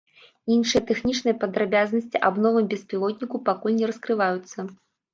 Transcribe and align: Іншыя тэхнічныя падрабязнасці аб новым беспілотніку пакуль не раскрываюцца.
Іншыя 0.53 0.81
тэхнічныя 0.91 1.35
падрабязнасці 1.43 2.23
аб 2.31 2.41
новым 2.49 2.65
беспілотніку 2.75 3.45
пакуль 3.51 3.81
не 3.81 3.85
раскрываюцца. 3.95 4.71